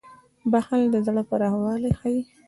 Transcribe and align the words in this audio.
•بښل 0.51 0.81
د 0.93 0.95
زړه 1.07 1.21
پراخوالی 1.29 1.91
ښيي. 1.99 2.21